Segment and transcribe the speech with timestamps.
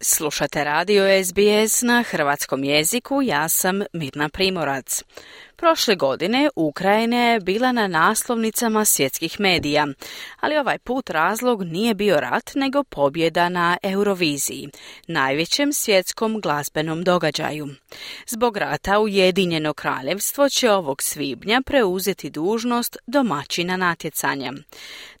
[0.00, 5.02] Slušate radio SBS na hrvatskom jeziku, ja sam Mirna Primorac.
[5.56, 9.86] Prošle godine Ukrajina je bila na naslovnicama svjetskih medija,
[10.40, 14.68] ali ovaj put razlog nije bio rat nego pobjeda na Euroviziji,
[15.06, 17.68] najvećem svjetskom glazbenom događaju.
[18.26, 24.52] Zbog rata Ujedinjeno kraljevstvo će ovog svibnja preuzeti dužnost domaćina natjecanja.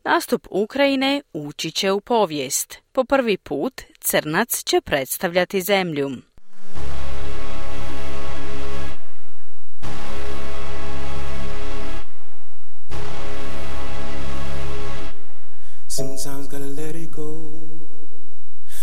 [0.04, 2.78] Nastup Ukrajine ući će u povijest.
[2.92, 6.10] Po prvi put crnac će predstavljati zemlju.
[15.88, 17.36] Sometimes gotta let it go.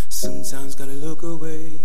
[0.10, 1.80] Sometimes gotta look away.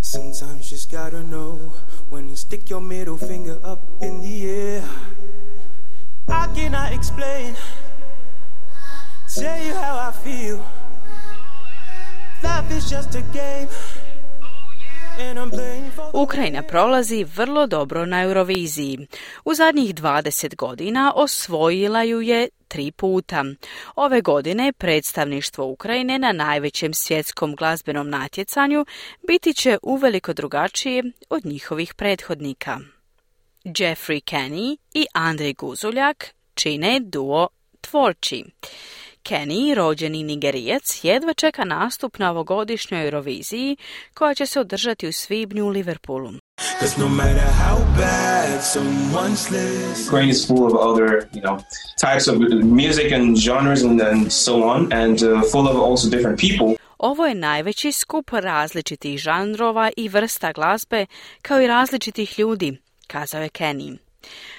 [0.00, 1.72] Sometimes just gotta know
[2.10, 4.82] when to stick your middle finger up in the air.
[6.28, 7.54] I cannot explain,
[9.34, 10.67] tell you how I feel.
[16.12, 19.06] Ukrajina prolazi vrlo dobro na Euroviziji.
[19.44, 23.44] U zadnjih 20 godina osvojila ju je tri puta.
[23.96, 28.86] Ove godine predstavništvo Ukrajine na najvećem svjetskom glazbenom natjecanju
[29.26, 32.78] biti će uveliko drugačije od njihovih prethodnika.
[33.64, 36.24] Jeffrey Kenny i Andrej Guzuljak
[36.54, 37.48] čine duo
[37.80, 38.44] Tvorči.
[39.28, 43.76] Kenny, rođeni Nigerijac, jedva čeka nastup na ovogodišnjoj Euroviziji
[44.14, 46.30] koja će se održati u svibnju u Liverpoolu.
[46.96, 47.08] no
[47.62, 50.08] how bad someone's list.
[50.08, 51.58] Ukraine is full of other, you know,
[52.00, 56.40] types of music and genres and, and so on, and uh, full of also different
[56.40, 56.76] people.
[56.98, 61.06] Ovo je najveći skup različitih žanrova i vrsta glazbe,
[61.42, 63.98] kao i različitih ljudi, kazao je Kenny.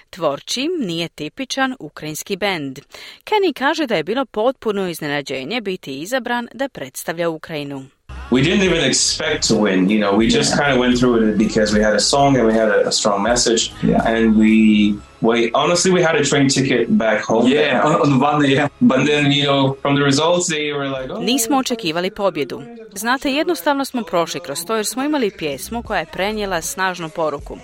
[0.10, 2.80] Tvorčim nije tipičan ukrajinski bend.
[3.24, 7.86] Kenny kaže da je bilo potpuno iznenađenje biti izabran da predstavlja Ukrajinu.
[8.32, 10.16] We didn't even expect to win, you know.
[10.16, 12.70] We just kind of went through it because we had a song and we had
[12.70, 14.06] a, a strong message, yeah.
[14.06, 17.46] and we Wait, honestly, we had a train ticket back home.
[17.48, 18.70] Yeah, on, one yeah.
[18.80, 21.22] But then, you know, from the results, they were like, oh.
[21.22, 22.62] Nismo očekivali pobjedu.
[22.96, 27.58] Znate, jednostavno smo prošli kroz to jer smo imali pjesmu koja je prenijela snažnu poruku.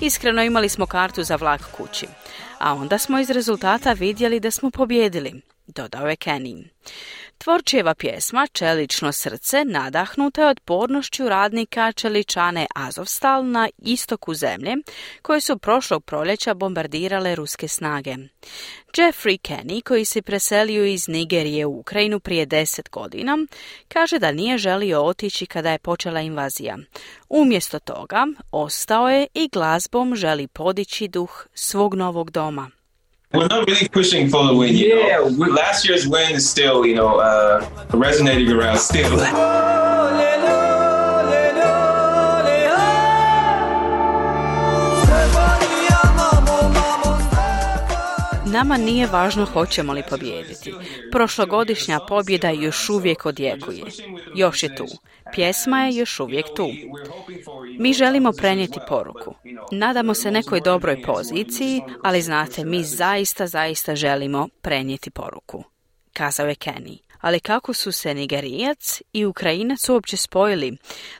[0.00, 2.06] Iskreno imali smo kartu za vlak kući.
[2.58, 6.64] A onda smo iz rezultata vidjeli da smo pobjedili, dodao je Kenny.
[7.38, 14.74] Tvorčijeva pjesma Čelično srce nadahnuta je otpornošću radnika Čeličane Azovstal na istoku zemlje,
[15.22, 18.16] koje su prošlog proljeća bombardirale ruske snage.
[18.96, 23.38] Jeffrey Kenny, koji se preselio iz Nigerije u Ukrajinu prije deset godina,
[23.88, 26.78] kaže da nije želio otići kada je počela invazija.
[27.28, 32.77] Umjesto toga, ostao je i glazbom želi podići duh svog novog doma.
[33.32, 34.74] We're not really pushing for the win.
[34.74, 35.26] yeah, know?
[35.28, 39.18] last year's win is still, you know, uh, resonating around still.
[48.52, 50.74] Nama nije važno hoćemo li pobijediti.
[51.12, 53.84] Prošlogodišnja pobjeda još uvijek odjekuje.
[54.34, 54.86] Još je tu.
[55.32, 56.68] Pjesma je još uvijek tu.
[57.78, 59.34] Mi želimo prenijeti poruku.
[59.72, 65.64] Nadamo se nekoj dobroj poziciji, ali znate, mi zaista, zaista želimo prenijeti poruku.
[66.12, 66.98] Kazao je Kenny.
[67.20, 70.76] Ali kako su se Nigerijac i Ukrajinac uopće spojili?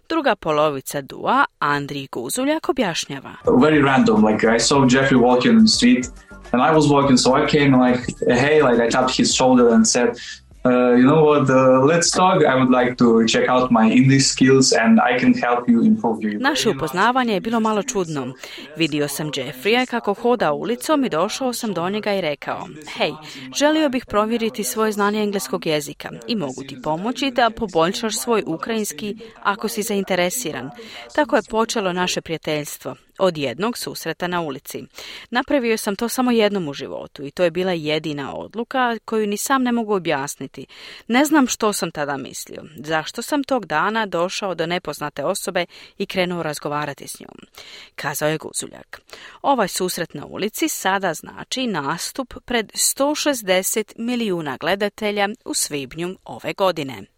[0.08, 3.34] Druga polovica dua, Andrij Guzuljak, objašnjava.
[3.44, 6.06] Very random, like I saw Jeffrey walking on the street
[6.52, 9.86] and I was walking, so I came like, hey, like I tapped his shoulder and
[9.86, 10.16] said,
[10.64, 12.44] Uh, you know what, uh, let's talk.
[12.44, 16.18] I would like to check out my English skills and I can help you improve
[16.22, 18.34] your Naše upoznavanje je bilo malo čudno.
[18.76, 23.12] Vidio sam Jeffrija kako hoda ulicom i došao sam do njega i rekao Hej,
[23.58, 29.16] želio bih provjeriti svoje znanje engleskog jezika i mogu ti pomoći da poboljšaš svoj ukrajinski
[29.42, 30.70] ako si zainteresiran.
[31.14, 34.84] Tako je počelo naše prijateljstvo od jednog susreta na ulici.
[35.30, 39.36] Napravio sam to samo jednom u životu i to je bila jedina odluka koju ni
[39.36, 40.66] sam ne mogu objasniti.
[41.08, 42.62] Ne znam što sam tada mislio.
[42.76, 45.66] Zašto sam tog dana došao do nepoznate osobe
[45.98, 47.36] i krenuo razgovarati s njom?
[47.94, 49.00] Kazao je Guzuljak.
[49.42, 57.17] Ovaj susret na ulici sada znači nastup pred 160 milijuna gledatelja u svibnju ove godine.